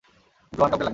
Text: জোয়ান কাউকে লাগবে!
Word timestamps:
জোয়ান 0.53 0.69
কাউকে 0.71 0.77
লাগবে! 0.77 0.89